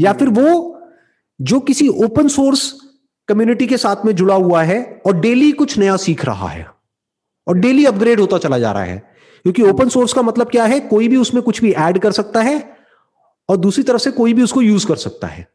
या 0.00 0.12
फिर 0.12 0.28
वो 0.28 0.80
जो 1.40 1.60
किसी 1.60 1.88
ओपन 1.88 2.28
सोर्स 2.28 2.74
कम्युनिटी 3.28 3.66
के 3.66 3.76
साथ 3.76 4.04
में 4.04 4.14
जुड़ा 4.14 4.34
हुआ 4.34 4.62
है 4.62 5.02
और 5.06 5.20
डेली 5.20 5.52
कुछ 5.52 5.78
नया 5.78 5.96
सीख 5.96 6.24
रहा 6.24 6.48
है 6.48 6.66
और 7.46 7.58
डेली 7.58 7.84
अपग्रेड 7.84 8.20
होता 8.20 8.38
चला 8.38 8.58
जा 8.58 8.72
रहा 8.72 8.82
है। 8.82 8.98
क्योंकि 9.42 9.62
ओपन 9.62 9.88
सोर्स 9.88 10.12
का 10.12 10.22
मतलब 10.22 10.50
क्या 10.50 10.64
है? 10.64 10.80
कोई 10.80 11.08
भी 11.08 11.16
उसमें 11.16 11.42
कुछ 11.42 11.60
भी 11.60 11.72
ऐड 11.72 11.98
कर 11.98 12.12
सकता 12.12 12.42
है 12.42 12.76
और 13.48 13.56
दूसरी 13.56 13.84
तरफ़ 13.84 14.02
से 14.02 14.10
कोई 14.10 14.34
भी 14.34 14.42
उसको 14.42 14.62
यूज़ 14.62 14.86
कर 14.86 14.96
सकता 14.96 15.26
है। 15.26 15.48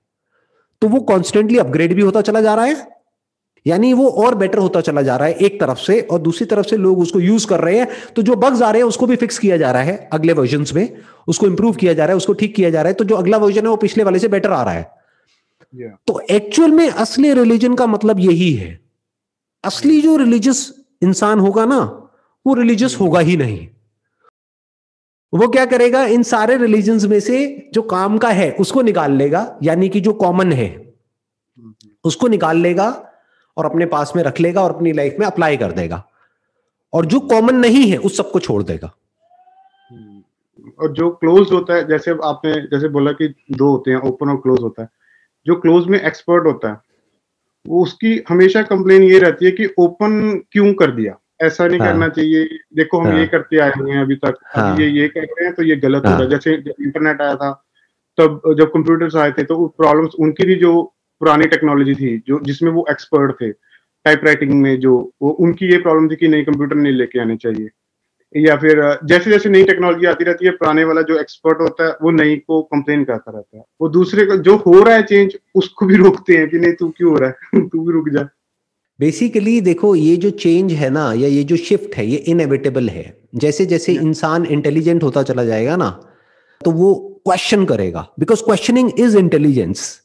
तो 0.81 0.87
वो 0.87 0.99
कॉन्स्टेंटली 0.99 1.57
अपग्रेड 1.57 1.95
भी 1.95 2.01
होता 2.01 2.21
चला 2.21 2.41
जा 2.41 2.55
रहा 2.55 2.65
है 2.65 3.00
यानी 3.65 3.93
वो 3.93 4.09
और 4.09 4.35
बेटर 4.35 4.57
होता 4.57 4.81
चला 4.81 5.01
जा 5.01 5.15
रहा 5.17 5.27
है 5.27 5.33
एक 5.33 5.59
तरफ़ 5.61 5.79
से 5.79 5.99
और 6.01 6.19
दूसरी 6.19 6.45
तरफ़ 6.45 6.67
से 6.67 6.77
लोग 6.77 6.99
उसको 6.99 7.19
यूज़ 7.19 7.47
कर 7.47 7.59
रहे 7.59 7.79
हैं। 7.79 7.87
तो 8.15 8.21
जो 8.21 8.35
बग्स 8.35 8.61
आ 8.61 8.71
रहे 8.71 8.81
हैं 8.81 8.87
उसको 8.87 9.07
भी 9.07 9.15
फिक्स 9.15 9.37
किया 9.39 9.57
जा 9.57 9.71
रहा 9.71 9.81
है 9.81 10.09
अगले 10.13 10.33
वर्जन 10.33 10.65
में। 10.75 10.97
उसको 11.27 11.47
इंप्रूव 11.47 11.75
किया 11.75 11.93
जा 11.93 12.05
रहा 12.05 12.11
है 12.11 12.17
उसको 12.17 12.33
ठीक 12.33 12.55
किया 12.55 12.69
जा 12.69 12.81
रहा 12.81 12.87
है। 12.87 12.93
तो 12.93 13.03
जो 13.03 13.15
अगला 13.15 13.37
वर्जन 13.37 13.61
है 13.61 13.69
वो 13.69 13.75
पिछले 13.75 14.03
वाले 14.03 14.19
से 14.19 14.27
बेटर 14.27 14.51
आ 14.51 14.63
रहा 14.63 14.73
है। 14.73 14.89
Yeah. 15.73 15.97
तो 16.07 16.19
एक्चुअल 16.31 16.71
में 16.71 16.89
असली 16.89 17.33
रिलीजन 17.33 17.75
का 17.75 17.87
मतलब 17.87 18.19
यही 18.19 18.53
है। 18.53 18.79
असली 19.63 20.01
जो 20.01 20.15
रिलीजियस 20.17 20.73
इंसान 21.03 21.39
होगा 21.39 21.65
ना 21.65 21.79
वो 22.45 22.53
रिलीजियस 22.53 22.97
होगा 22.99 23.19
ही 23.19 23.37
नहीं। 23.37 23.67
वो 25.33 25.47
क्या 25.47 25.65
करेगा? 25.65 26.03
इन 26.05 26.23
सारे 26.23 26.57
रिलीजन 26.57 27.09
में 27.09 27.19
से 27.19 27.69
जो 27.73 27.81
काम 27.81 28.17
का 28.17 28.29
है 28.29 28.51
उसको 28.51 28.81
निकाल 28.81 29.11
लेगा। 29.11 29.59
यानी 29.63 29.89
कि 29.89 30.01
जो 30.01 30.13
कॉमन 30.13 30.51
है 30.51 30.69
mm-hmm. 30.75 31.89
उसको 32.03 32.27
निकाल 32.27 32.57
लेगा। 32.57 32.89
और 33.57 33.65
अपने 33.65 33.85
पास 33.85 34.13
में 34.15 34.23
रख 34.23 34.39
लेगा 34.39 34.61
और 34.61 34.75
अपनी 34.75 34.91
लाइफ 34.93 35.15
में 35.19 35.25
अप्लाई 35.27 35.57
कर 35.57 35.71
देगा। 35.71 36.03
और 36.93 37.05
जो 37.05 37.19
कॉमन 37.19 37.55
नहीं 37.55 37.89
है 37.91 37.97
उस 37.97 38.17
सबको 38.17 38.39
छोड़ 38.39 38.61
देगा। 38.63 38.93
और 40.79 40.91
जो 40.91 41.09
क्लोज 41.11 41.51
होता 41.51 41.73
है 41.73 41.87
जैसे 41.87 42.11
आपने 42.11 42.53
जैसे 42.67 42.87
बोला 42.87 43.11
कि 43.11 43.27
दो 43.51 43.69
होते 43.71 43.91
हैं 43.91 43.97
ओपन 43.97 44.29
और 44.29 44.37
क्लोज 44.37 44.61
होता 44.61 44.81
है। 44.81 44.89
जो 45.45 45.55
क्लोज 45.55 45.87
में 45.87 45.99
एक्सपर्ट 46.01 46.45
होता 46.45 46.69
है 46.69 46.79
वो 47.65 47.83
उसकी 47.83 48.23
हमेशा 48.29 48.61
कंप्लेन 48.61 49.03
ये 49.03 49.19
रहती 49.19 49.45
है 49.45 49.51
कि 49.51 49.65
ओपन 49.79 50.41
क्यों 50.51 50.73
कर 50.73 50.91
दिया? 50.91 51.17
ऐसा 51.41 51.67
नहीं 51.67 51.79
हाँ, 51.79 51.87
करना 51.87 52.07
चाहिए। 52.09 52.45
देखो 52.75 52.99
हम 52.99 53.07
हाँ, 53.07 53.19
ये 53.19 53.27
करते 53.27 53.59
आए 53.59 53.71
हुए 53.77 53.91
हैं 53.91 54.01
अभी 54.01 54.15
तक। 54.15 54.37
हाँ, 54.55 54.73
अभी 54.73 54.83
ये 54.83 54.89
ये 55.01 55.07
कर 55.07 55.21
रहे 55.21 55.45
हैं 55.45 55.53
तो 55.55 55.63
ये 55.63 55.75
गलत 55.75 56.05
हाँ, 56.05 56.13
हो। 56.13 56.19
रहा 56.19 56.29
है 56.29 56.29
जैसे 56.29 56.53
इंटरनेट 56.83 57.21
आया 57.21 57.35
था 57.35 57.51
तब 58.17 58.55
जब 58.59 58.71
कंप्यूटर्स 58.73 59.15
आए 59.15 59.31
थे 59.31 59.43
तो 59.43 59.67
प्रॉब्लम्स 59.67 60.15
उनकी 60.19 60.45
भी 60.45 60.55
जो 60.55 60.93
पुरानी 61.21 61.45
टेक्नोलॉजी 61.45 61.95
थी 61.95 62.17
जो 62.27 62.39
जिसमें 62.43 62.71
वो 62.71 62.85
एक्सपर्ट 62.91 63.41
थे। 63.41 63.51
टाइप 64.05 64.21
राइटिंग 64.23 64.51
में 64.51 64.79
जो 64.79 65.11
वो 65.21 65.29
उनकी 65.29 65.71
ये 65.71 65.77
प्रॉब्लम 65.77 66.09
थी 66.09 66.15
कि 66.15 66.27
नई 66.27 66.41
कंप्यूटर 66.41 66.75
नहीं 66.75 66.93
लेके 66.93 67.19
आने 67.19 67.35
चाहिए। 67.35 67.69
या 68.35 68.55
फिर 68.55 68.99
जैसे 69.05 69.31
जैसे 69.31 69.49
नई 69.49 69.63
टेक्नोलॉजी 69.63 70.05
आती 70.05 70.23
रहती 70.23 70.45
है 70.45 70.51
पुराने 70.51 70.83
वाला 70.83 71.01
जो 71.01 71.19
एक्सपर्ट 71.19 71.59
होता 71.61 71.87
है 71.87 71.95
वो 72.01 72.11
नई 72.11 72.35
को 72.35 72.61
कंप्लेन 72.61 73.03
करता 73.03 73.31
रहता 73.31 73.57
है। 73.57 73.63
वो 73.81 73.89
दूसरे 73.89 74.25
को 74.25 74.37
जो 74.37 74.55
हो 74.55 74.83
रहा 74.83 74.95
है 74.95 75.03
चेंज 75.03 75.37
उसको 75.55 75.85
भी 75.85 75.95
रोकते 75.95 76.37
हैं 76.37 76.49
कि 76.49 76.59
नहीं 76.59 76.73
तू 76.73 76.89
क्यों 76.89 77.11
हो 77.11 77.17
रहा 77.17 77.29
है? 77.29 77.61
तू 77.69 77.85
भी 77.85 77.93
रुक 77.93 78.09
जा। 78.09 78.29
बेसिकली 78.99 79.61
देखो 79.61 79.95
ये 79.95 80.15
जो 80.17 80.29
चेंज 80.29 80.73
है 80.73 80.89
ना 80.89 81.13
या 81.13 81.27
ये 81.27 81.43
जो 81.43 81.55
शिफ्ट 81.55 81.95
है 81.95 82.05
ये 82.05 82.17
इनएविटेबल 82.17 82.89
है। 82.89 83.17
जैसे 83.35 83.65
जैसे 83.65 83.93
इंसान 83.93 84.45
इंटेलिजेंट 84.45 85.03
होता 85.03 85.23
चला 85.23 85.45
जाएगा 85.45 85.75
ना 85.75 85.89
तो 86.65 86.71
वो 86.71 86.93
क्वेश्चन 87.25 87.65
करेगा। 87.65 88.07
Because 88.19 88.43
questioning 88.43 88.91
is 88.99 89.17
intelligence 89.17 90.00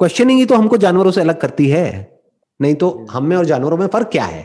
questioning 0.00 0.38
ही 0.38 0.46
तो 0.46 0.54
हमको 0.54 0.76
जानवरों 0.76 1.10
से 1.10 1.20
अलग 1.20 1.40
करती 1.40 1.68
है। 1.68 1.86
नहीं 2.60 2.74
तो 2.74 3.06
हम 3.10 3.26
में 3.26 3.36
और 3.36 3.44
जानवरों 3.44 3.76
में 3.76 3.86
फ़र्क 3.86 4.08
क्या 4.08 4.24
है? 4.24 4.42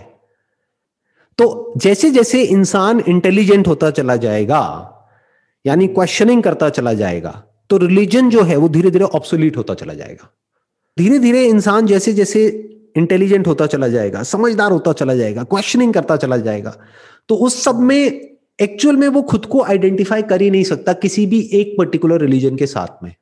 तो 1.39 1.73
जैसे 1.77 2.09
जैसे 2.11 2.41
इंसान 2.43 3.03
इंटेलिजेंट 3.07 3.67
होता 3.67 3.91
चला 3.91 4.15
जाएगा 4.15 4.61
यानी 5.65 5.87
क्वेश्चनिंग 5.87 6.43
करता 6.43 6.69
चला 6.69 6.93
जाएगा 6.93 7.31
तो 7.69 7.77
रिलीजन 7.77 8.29
जो 8.29 8.41
है 8.41 8.55
वो 8.55 8.69
धीरे 8.69 8.91
धीरे 8.91 9.05
ऑप्सोलीट 9.05 9.57
होता 9.57 9.73
चला 9.73 9.93
जाएगा। 9.93 10.29
धीरे 10.97 11.19
धीरे 11.19 11.45
इंसान 11.45 11.85
जैसे 11.85 12.13
जैसे 12.13 12.47
इंटेलिजेंट 12.97 13.47
होता 13.47 13.65
चला 13.67 13.87
जाएगा 13.87 14.23
समझदार 14.23 14.71
होता 14.71 14.93
चला 14.93 15.15
जाएगा 15.15 15.43
क्वेश्चनिंग 15.43 15.93
करता 15.93 16.17
चला 16.17 16.37
जाएगा 16.37 16.75
तो 17.29 17.35
उस 17.35 17.63
सब 17.63 17.79
में 17.79 17.97
एक्चुअल 18.59 18.95
में 18.95 19.07
वो 19.07 19.21
खुद 19.21 19.45
को 19.45 19.63
आइडेंटिफाई 19.63 20.21
कर 20.21 20.41
ही 20.41 20.49
नहीं 20.51 20.63
सकता 20.63 20.93
किसी 20.93 21.25
भी 21.25 21.39
एक 21.53 21.75
पर्टिकुलर 21.77 22.21
रिलीजन 22.21 22.55
के 22.55 22.65
साथ 22.67 23.03
में। 23.03 23.15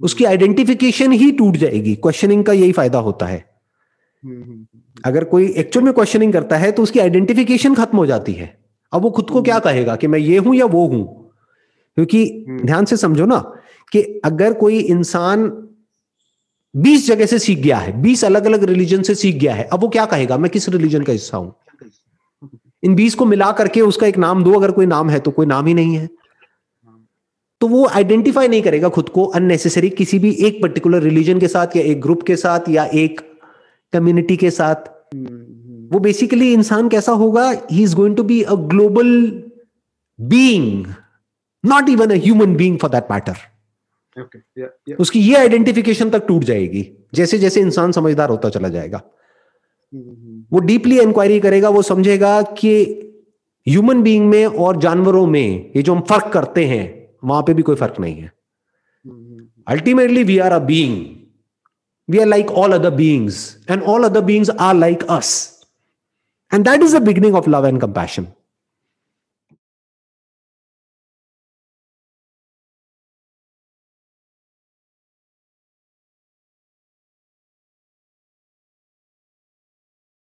उसकी 0.00 0.24
आइडेंटिफिकेशन 0.24 1.12
ही 1.12 1.30
टूट 1.32 1.56
जाएगी। 1.56 1.94
क्वेश्चनिंग 1.94 2.44
का 2.44 2.52
यही 2.52 2.72
फ़ायदा 2.72 2.98
होता 2.98 3.26
है। 3.26 3.44
हम्म, 4.22 4.34
हम्म, 4.34 4.44
हम्म, 4.44 4.66
अगर 5.04 5.24
कोई 5.24 5.46
एक्चुअल 5.48 5.84
में 5.84 5.92
क्वेश्चनिंग 5.94 6.32
करता 6.32 6.56
है 6.56 6.70
तो 6.72 6.82
उसकी 6.82 6.98
आइडेंटिफिकेशन 7.00 7.74
खत्म 7.74 7.98
हो 7.98 8.06
जाती 8.06 8.32
है। 8.32 8.58
अब 8.92 9.02
वो 9.02 9.10
खुद 9.10 9.30
को 9.30 9.42
क्या 9.42 9.58
कहेगा 9.58 9.96
कि 9.96 10.06
मैं 10.06 10.18
ये 10.18 10.38
हूँ 10.38 10.54
या 10.56 10.66
वो 10.66 10.86
हूँ? 10.86 11.04
क्योंकि 11.96 12.44
ध्यान 12.64 12.84
से 12.84 12.96
समझो 12.96 13.26
ना 13.26 13.38
कि 13.92 14.02
अगर 14.24 14.52
कोई 14.52 14.78
इंसान 14.78 15.48
बीस 16.74 17.06
जगह 17.06 17.26
से 17.26 17.38
सीख 17.38 17.58
गया 17.58 17.76
है 17.78 18.00
बीस 18.02 18.24
अलग 18.24 18.44
अलग 18.44 18.64
रिलीजन 18.64 19.02
से 19.02 19.14
सीख 19.14 19.36
गया 19.36 19.54
है 19.54 19.64
अब 19.64 19.80
वो 19.80 19.88
क्या 19.88 20.04
कहेगा? 20.06 20.38
मैं 20.38 20.50
किस 20.50 20.68
रिलीजन 20.68 21.02
का 21.02 21.12
हिस्सा 21.12 21.36
हूँ? 21.36 21.54
इन 22.82 22.94
बीस 22.94 23.14
को 23.14 23.24
मिला 23.24 23.50
करके 23.52 23.80
उसका 23.80 24.06
एक 24.06 24.16
नाम 24.18 24.44
दो 24.44 24.52
अगर 24.52 24.70
कोई 24.70 24.86
नाम 24.86 25.10
है 25.10 25.18
तो 25.20 25.30
कोई 25.30 25.46
नाम 25.46 25.66
ही 25.66 25.74
नहीं 25.74 25.94
है। 25.96 26.08
तो 27.60 27.68
वो 27.68 27.86
आइडेंटिफाई 27.88 28.48
नहीं 28.48 28.62
करेगा 28.62 28.88
खुद 28.88 29.08
को 29.08 29.24
अननेसेसरी 29.24 29.90
किसी 29.90 30.18
भी 30.18 30.30
एक 30.46 30.60
पर्टिकुलर 30.62 31.02
रिलीजन 31.02 31.38
के 31.40 31.48
साथ 31.48 31.76
या 31.76 31.82
एक 31.82 32.00
ग्रुप 32.00 32.22
के 32.22 32.36
साथ 32.36 32.68
या 32.68 32.84
एक 32.94 33.20
कम्युनिटी 33.92 34.36
के 34.36 34.50
साथ। 34.50 34.88
वो 35.92 35.98
बेसिकली 35.98 36.52
इंसान 36.52 36.88
कैसा 36.88 37.12
होगा? 37.12 37.50
He 37.72 37.82
is 37.82 37.94
going 37.96 38.16
to 38.16 38.22
be 38.22 38.42
a 38.42 38.54
global 38.54 39.42
being 40.18 40.86
not 41.64 41.88
even 41.88 42.10
a 42.10 42.20
human 42.24 42.54
being 42.56 42.78
for 42.78 42.90
that 42.90 43.10
matter 43.10 43.36
उसकी 44.98 45.20
ये 45.20 45.34
आइडेंटिफिकेशन 45.36 46.10
तक 46.10 46.26
टूट 46.28 46.44
जाएगी 46.44 46.86
जैसे 47.14 47.38
जैसे 47.38 47.60
इंसान 47.60 47.92
समझदार 47.92 48.30
होता 48.30 48.48
चला 48.48 48.68
जाएगा. 48.68 49.02
वो 50.52 50.58
डीपली 50.60 51.00
इंक्वायरी 51.00 51.40
करेगा 51.40 51.68
वो 51.68 51.82
समझेगा 51.82 52.40
कि 52.42 52.72
ह्यूमन 53.66 54.02
बीइंग 54.02 54.28
में 54.28 54.46
और 54.46 54.76
जानवरों 54.76 55.26
में 55.26 55.72
ये 55.76 55.82
जो 55.82 55.94
हम 55.94 56.00
फ़र्क 56.00 56.32
करते 56.32 56.64
हैं 56.64 56.84
वहाँ 57.26 57.42
पे 57.42 57.54
भी 57.54 57.62
कोई 57.62 57.76
फ़र्क 57.76 58.00
नहीं 58.00 58.16
है। 58.16 58.32
Ultimately 59.66 60.22
we 60.24 60.38
are 60.38 60.52
a 60.52 60.58
being 60.66 60.96
we 62.08 62.18
are 62.18 62.26
like 62.26 62.50
all 62.62 62.72
other 62.72 62.90
beings 62.94 63.38
and 63.70 63.82
all 63.82 64.04
other 64.04 64.20
beings 64.24 64.50
are 64.50 64.74
like 64.74 65.02
us 65.10 65.32
and 66.52 66.64
that 66.64 66.82
is 66.82 66.96
the 66.96 67.02
beginning 67.02 67.34
of 67.36 67.48
love 67.50 67.66
and 67.66 67.80
compassion 67.80 68.26